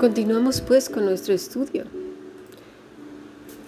[0.00, 1.84] Continuamos pues con nuestro estudio.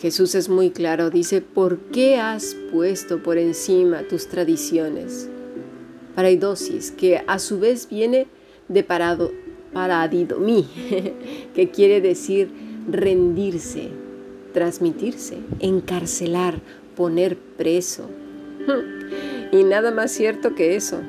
[0.00, 5.28] Jesús es muy claro, dice, ¿por qué has puesto por encima tus tradiciones?
[6.14, 8.26] Paraidosis, que a su vez viene
[8.68, 9.32] de parado,
[9.72, 10.68] paradidomí,
[11.54, 12.50] que quiere decir
[12.88, 13.88] rendirse,
[14.52, 16.60] transmitirse, encarcelar,
[16.98, 18.10] poner preso.
[19.50, 21.00] Y nada más cierto que eso.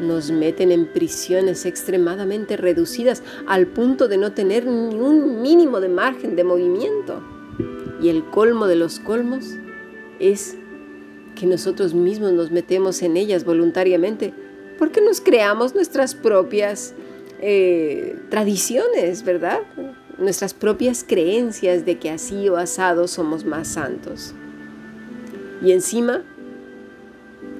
[0.00, 5.90] Nos meten en prisiones extremadamente reducidas al punto de no tener ni un mínimo de
[5.90, 7.22] margen de movimiento.
[8.00, 9.56] Y el colmo de los colmos
[10.18, 10.56] es
[11.34, 14.32] que nosotros mismos nos metemos en ellas voluntariamente
[14.78, 16.94] porque nos creamos nuestras propias
[17.42, 19.60] eh, tradiciones, ¿verdad?
[20.16, 24.34] Nuestras propias creencias de que así o asado somos más santos.
[25.62, 26.22] Y encima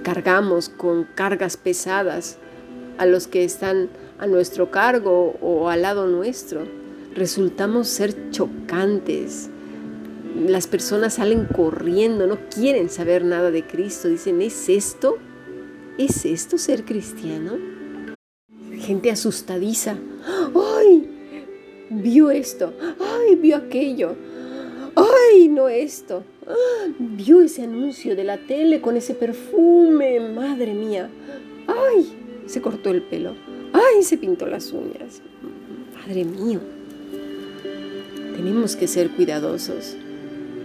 [0.03, 2.39] cargamos con cargas pesadas
[2.99, 6.67] a los que están a nuestro cargo o al lado nuestro.
[7.15, 9.51] Resultamos ser chocantes,
[10.35, 14.09] las personas salen corriendo, no quieren saber nada de Cristo.
[14.09, 15.19] Dicen, ¿es esto?
[15.99, 17.59] ¿Es esto ser cristiano?
[18.79, 19.97] Gente asustadiza.
[20.55, 21.87] ¡Ay!
[21.91, 22.73] Vio esto.
[22.99, 23.37] ¡Ay!
[23.37, 24.17] Vio aquello.
[25.33, 25.49] ¡Ay!
[25.49, 26.25] No esto.
[26.99, 30.21] Vio ese anuncio de la tele con ese perfume.
[30.21, 31.09] Madre mía.
[31.67, 32.13] ¡Ay!
[32.47, 33.35] Se cortó el pelo.
[33.73, 34.03] ¡Ay!
[34.03, 35.23] Se pintó las uñas.
[35.95, 36.61] Madre mío.
[38.37, 39.97] Tenemos que ser cuidadosos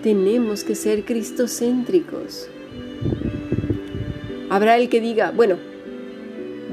[0.07, 2.47] tenemos que ser cristocéntricos.
[4.49, 5.57] Habrá el que diga, bueno,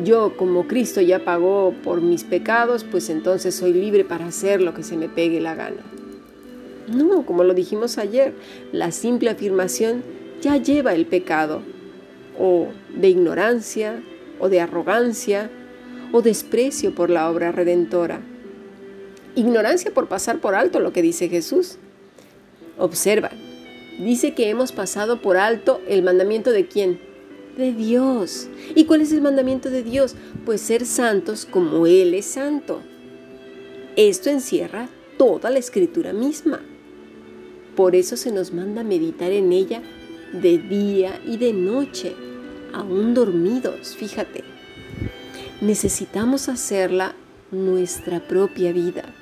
[0.04, 4.72] yo como Cristo ya pagó por mis pecados, pues entonces soy libre para hacer lo
[4.74, 5.82] que se me pegue la gana.
[6.88, 8.34] No, como lo dijimos ayer,
[8.72, 10.02] la simple afirmación
[10.40, 11.62] ya lleva el pecado,
[12.38, 14.02] o de ignorancia,
[14.38, 15.50] o de arrogancia,
[16.12, 18.20] o desprecio por la obra redentora.
[19.34, 21.78] Ignorancia por pasar por alto lo que dice Jesús,
[22.76, 23.30] Observa,
[24.00, 27.00] dice que hemos pasado por alto el mandamiento de quién?
[27.56, 28.48] De Dios.
[28.74, 30.16] ¿Y cuál es el mandamiento de Dios?
[30.44, 32.82] Pues ser santos como Él es santo.
[33.94, 36.62] Esto encierra toda la escritura misma.
[37.76, 39.82] Por eso se nos manda meditar en ella
[40.32, 42.14] de día y de noche,
[42.72, 44.44] aún dormidos, fíjate.
[45.60, 47.14] Necesitamos hacerla
[47.50, 49.14] nuestra propia vida.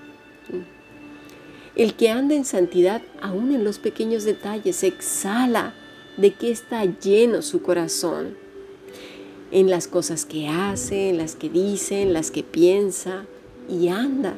[1.75, 5.75] El que anda en santidad, aún en los pequeños detalles, exhala
[6.17, 8.37] de que está lleno su corazón.
[9.51, 13.27] En las cosas que hace, en las que dice, en las que piensa
[13.69, 14.35] y anda.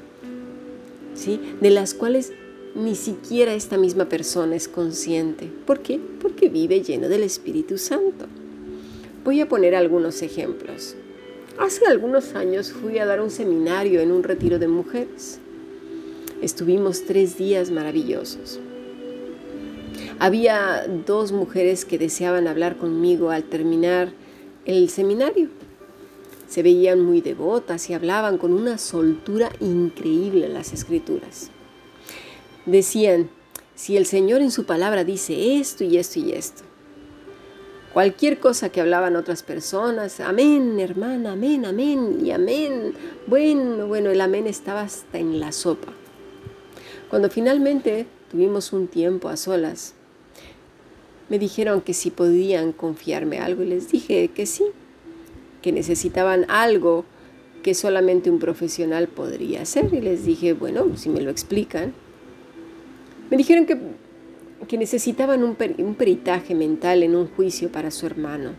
[1.14, 1.40] ¿sí?
[1.60, 2.32] De las cuales
[2.74, 5.50] ni siquiera esta misma persona es consciente.
[5.66, 6.00] ¿Por qué?
[6.20, 8.26] Porque vive lleno del Espíritu Santo.
[9.24, 10.96] Voy a poner algunos ejemplos.
[11.58, 15.38] Hace algunos años fui a dar un seminario en un retiro de mujeres.
[16.42, 18.58] Estuvimos tres días maravillosos.
[20.18, 24.12] Había dos mujeres que deseaban hablar conmigo al terminar
[24.64, 25.48] el seminario.
[26.48, 31.50] Se veían muy devotas y hablaban con una soltura increíble en las escrituras.
[32.66, 33.28] Decían,
[33.74, 36.62] si el Señor en su palabra dice esto y esto y esto,
[37.92, 42.94] cualquier cosa que hablaban otras personas, amén, hermana, amén, amén y amén.
[43.26, 45.92] Bueno, bueno, el amén estaba hasta en la sopa.
[47.10, 49.94] Cuando finalmente tuvimos un tiempo a solas,
[51.28, 54.64] me dijeron que si podían confiarme algo y les dije que sí,
[55.62, 57.04] que necesitaban algo
[57.62, 61.94] que solamente un profesional podría hacer y les dije, bueno, si me lo explican.
[63.30, 63.78] Me dijeron que,
[64.68, 65.54] que necesitaban un,
[65.94, 68.52] peritaje mental en un juicio para su hermano.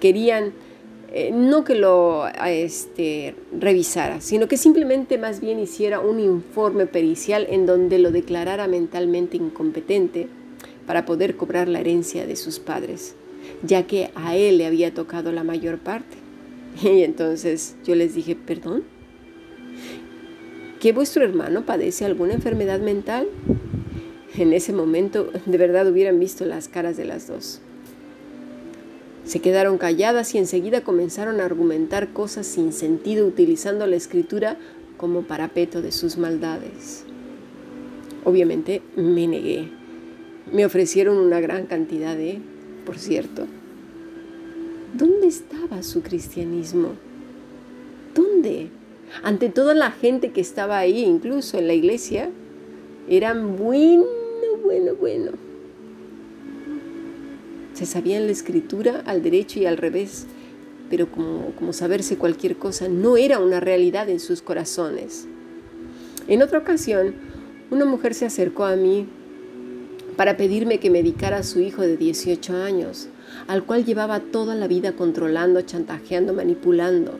[0.00, 0.52] Querían
[1.12, 7.46] eh, no que lo este, revisara, sino que simplemente más bien hiciera un informe pericial
[7.50, 10.28] en donde lo declarara mentalmente incompetente
[10.86, 13.14] para poder cobrar la herencia de sus padres,
[13.62, 16.16] ya que a él le había tocado la mayor parte.
[16.82, 18.84] Y entonces yo les dije, perdón,
[20.80, 23.28] ¿que vuestro hermano padece alguna enfermedad mental?
[24.36, 27.60] En ese momento de verdad hubieran visto las caras de las dos.
[29.24, 34.56] Se quedaron calladas y enseguida comenzaron a argumentar cosas sin sentido utilizando la escritura
[34.96, 37.04] como parapeto de sus maldades.
[38.24, 39.68] Obviamente me negué.
[40.52, 42.40] Me ofrecieron una gran cantidad de,
[42.84, 43.46] por cierto.
[44.94, 46.90] ¿Dónde estaba su cristianismo?
[48.14, 48.70] ¿Dónde?
[49.22, 52.30] Ante toda la gente que estaba ahí, incluso en la iglesia,
[53.08, 54.04] eran bueno,
[54.72, 55.32] bueno, bueno
[57.74, 60.26] Se sabían la escritura al derecho y al revés,
[60.88, 65.26] pero como, como saberse cualquier cosa no era una realidad en sus corazones.
[66.26, 67.14] En otra ocasión,
[67.70, 69.06] una mujer se acercó a mí
[70.16, 73.08] para pedirme que medicara a su hijo de 18 años,
[73.48, 77.18] al cual llevaba toda la vida controlando, chantajeando, manipulando,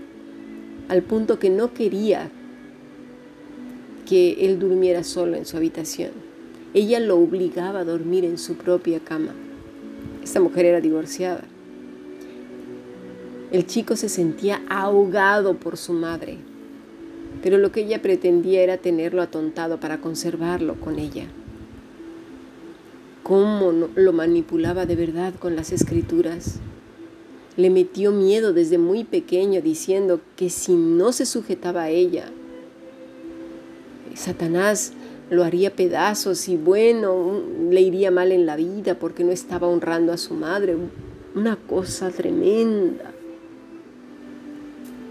[0.89, 2.31] al punto que no quería
[4.07, 6.32] que él durmiera solo en su habitación.
[6.75, 9.35] Ella lo obligaba a dormir en su propia cama.
[10.23, 11.45] Esta mujer era divorciada.
[13.51, 16.39] El chico se sentía ahogado por su madre,
[17.43, 21.27] pero lo que ella pretendía era tenerlo atontado para conservarlo con ella.
[23.23, 26.61] ¿Cómo lo manipulaba de verdad con las escrituras?
[27.59, 32.31] Le metió miedo desde muy pequeño diciendo que si no se sujetaba a ella,
[34.15, 34.95] Satanás
[35.33, 37.41] lo haría pedazos y bueno,
[37.71, 40.77] le iría mal en la vida porque no estaba honrando a su madre.
[41.35, 43.11] Una cosa tremenda.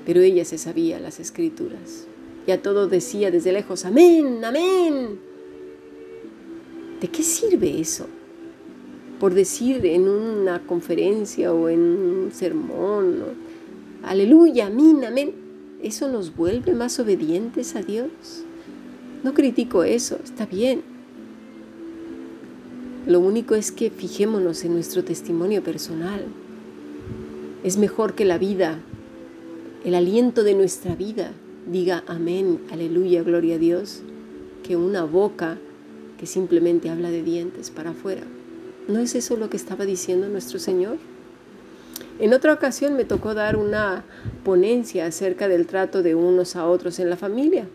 [0.06, 2.06] Pero ella se sabía las escrituras.
[2.46, 5.20] Y a todo decía desde lejos, amén, amén.
[7.02, 8.06] ¿De qué sirve eso?
[9.20, 13.24] Por decir en una conferencia o en un sermón,
[14.04, 15.34] aleluya, amén, amén.
[15.82, 18.46] ¿Eso nos vuelve más obedientes a Dios?
[19.24, 20.82] No critico eso, está bien.
[23.06, 26.26] Lo único es que fijémonos en nuestro testimonio personal.
[27.64, 28.80] Es mejor que la vida,
[29.86, 31.32] el aliento de nuestra vida,
[31.72, 34.02] diga amén, aleluya, gloria a Dios,
[34.64, 35.58] que una boca
[36.18, 38.24] que simplemente habla de dientes para afuera.
[38.88, 40.98] ¿No es eso lo que estaba diciendo nuestro Señor?
[42.20, 44.04] En otra ocasión me tocó dar una
[44.44, 47.68] ponencia acerca del trato de unos a otros en la familia.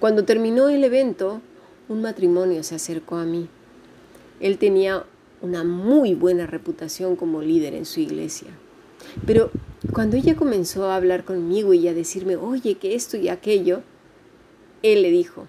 [0.00, 1.40] Cuando terminó el evento,
[1.88, 3.48] un matrimonio se acercó a mí.
[4.40, 5.04] Él tenía
[5.40, 8.48] una muy buena reputación como líder en su iglesia.
[9.26, 9.50] Pero
[9.92, 13.82] cuando ella comenzó a hablar conmigo y a decirme, oye, que esto y aquello,
[14.82, 15.46] él le dijo,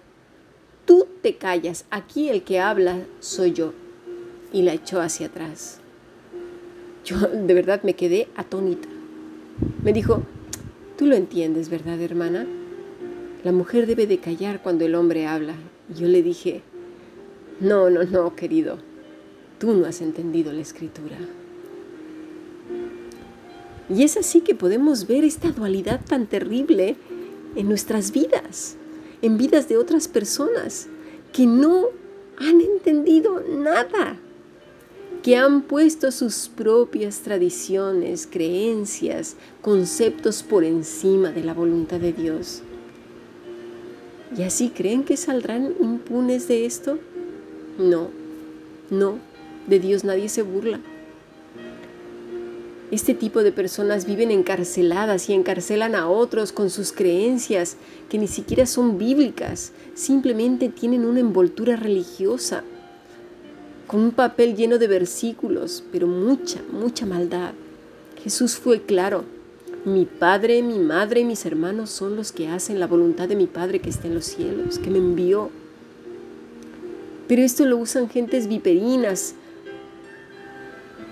[0.85, 3.73] tú te callas, aquí el que habla soy yo.
[4.53, 5.79] Y la echó hacia atrás.
[7.03, 8.87] Yo de verdad me quedé atónita.
[9.83, 10.23] Me dijo,
[10.97, 12.45] tú lo entiendes, ¿verdad, hermana?
[13.45, 15.53] La mujer debe de callar cuando el hombre habla.
[15.87, 16.63] Y yo le dije,
[17.59, 18.79] no, no, no, querido,
[19.59, 21.15] tú no has entendido la escritura.
[23.87, 26.95] Y es así que podemos ver esta dualidad tan terrible
[27.55, 28.77] en nuestras vidas,
[29.21, 30.87] en vidas de otras personas
[31.31, 31.89] que no
[32.37, 34.17] han entendido nada,
[35.21, 42.63] que han puesto sus propias tradiciones, creencias, conceptos por encima de la voluntad de Dios.
[44.37, 46.99] ¿Y así creen que saldrán impunes de esto?
[47.77, 48.09] No,
[48.89, 49.19] no,
[49.67, 50.81] de Dios nadie se burla.
[52.91, 57.77] Este tipo de personas viven encarceladas y encarcelan a otros con sus creencias
[58.09, 62.63] que ni siquiera son bíblicas, simplemente tienen una envoltura religiosa,
[63.87, 67.53] con un papel lleno de versículos, pero mucha, mucha maldad.
[68.23, 69.25] Jesús fue claro,
[69.85, 73.45] mi padre, mi madre y mis hermanos son los que hacen la voluntad de mi
[73.45, 75.51] Padre que está en los cielos, que me envió.
[77.27, 79.35] Pero esto lo usan gentes viperinas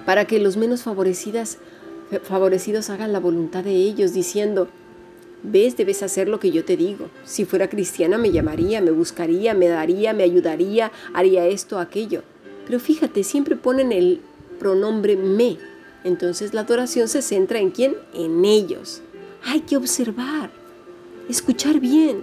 [0.07, 1.59] para que los menos favorecidas,
[2.23, 4.67] favorecidos hagan la voluntad de ellos, diciendo,
[5.43, 7.09] ves, debes hacer lo que yo te digo.
[7.25, 12.23] Si fuera cristiana me llamaría, me buscaría, me daría, me ayudaría, haría esto, aquello.
[12.65, 14.19] Pero fíjate, siempre ponen el
[14.59, 15.57] pronombre me
[16.03, 17.95] entonces la adoración se centra en quién?
[18.13, 19.01] En ellos.
[19.43, 20.51] Hay que observar,
[21.29, 22.21] escuchar bien.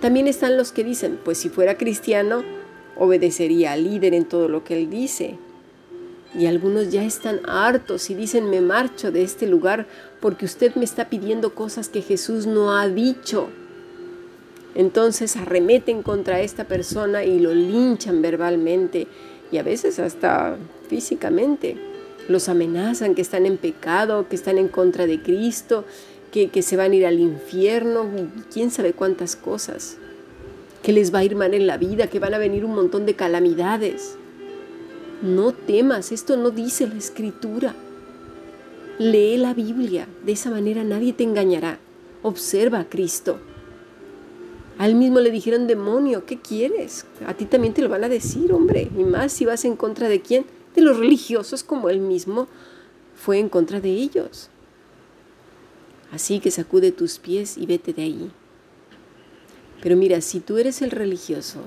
[0.00, 2.42] También están los que dicen, pues si fuera cristiano,
[2.96, 5.38] obedecería al líder en todo lo que él dice.
[6.38, 9.86] Y algunos ya están hartos y dicen, me marcho de este lugar
[10.20, 13.48] porque usted me está pidiendo cosas que Jesús no ha dicho.
[14.74, 19.06] Entonces arremeten contra esta persona y lo linchan verbalmente
[19.54, 20.56] y a veces hasta
[20.88, 21.76] físicamente.
[22.28, 25.84] Los amenazan que están en pecado, que están en contra de Cristo,
[26.32, 28.04] que, que se van a ir al infierno,
[28.52, 29.96] quién sabe cuántas cosas,
[30.82, 33.06] que les va a ir mal en la vida, que van a venir un montón
[33.06, 34.16] de calamidades.
[35.22, 37.76] No temas, esto no dice la escritura.
[38.98, 41.78] Lee la Biblia, de esa manera nadie te engañará.
[42.22, 43.38] Observa a Cristo.
[44.78, 47.06] A él mismo le dijeron, demonio, ¿qué quieres?
[47.26, 48.90] A ti también te lo van a decir, hombre.
[48.96, 50.44] Y más si vas en contra de quién?
[50.74, 52.48] De los religiosos como él mismo
[53.14, 54.50] fue en contra de ellos.
[56.10, 58.30] Así que sacude tus pies y vete de ahí.
[59.82, 61.60] Pero mira, si tú eres el religioso,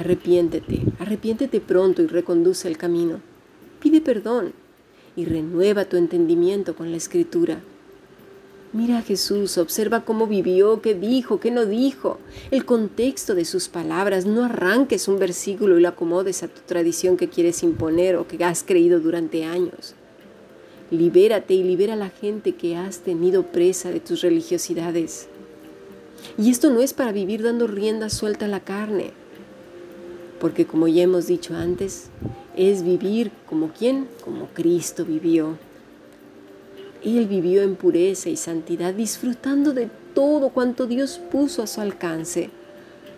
[0.00, 3.20] Arrepiéntete, arrepiéntete pronto y reconduce el camino.
[3.80, 4.54] Pide perdón
[5.14, 7.60] y renueva tu entendimiento con la escritura.
[8.72, 12.18] Mira a Jesús, observa cómo vivió, qué dijo, qué no dijo,
[12.52, 14.26] el contexto de sus palabras.
[14.26, 18.44] No arranques un versículo y lo acomodes a tu tradición que quieres imponer o que
[18.44, 19.96] has creído durante años.
[20.92, 25.26] Libérate y libera a la gente que has tenido presa de tus religiosidades.
[26.38, 29.10] Y esto no es para vivir dando rienda suelta a la carne,
[30.38, 32.10] porque como ya hemos dicho antes,
[32.56, 35.58] es vivir como quien, como Cristo vivió.
[37.02, 42.50] Él vivió en pureza y santidad, disfrutando de todo cuanto Dios puso a su alcance,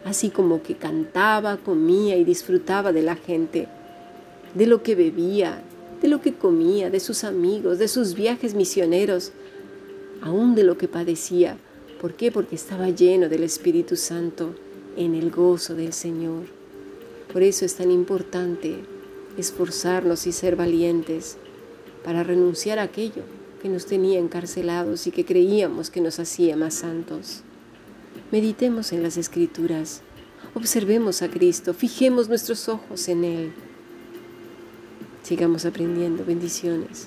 [0.04, 3.68] así como que cantaba, comía y disfrutaba de la gente,
[4.54, 5.62] de lo que bebía,
[6.00, 9.32] de lo que comía, de sus amigos, de sus viajes misioneros,
[10.20, 11.58] aún de lo que padecía.
[12.00, 12.30] ¿Por qué?
[12.30, 14.54] Porque estaba lleno del Espíritu Santo
[14.96, 16.44] en el gozo del Señor.
[17.32, 18.76] Por eso es tan importante
[19.36, 21.36] esforzarnos y ser valientes
[22.04, 23.22] para renunciar a aquello
[23.62, 27.42] que nos tenía encarcelados y que creíamos que nos hacía más santos.
[28.32, 30.02] Meditemos en las escrituras,
[30.54, 33.52] observemos a Cristo, fijemos nuestros ojos en Él.
[35.22, 36.24] Sigamos aprendiendo.
[36.24, 37.06] Bendiciones.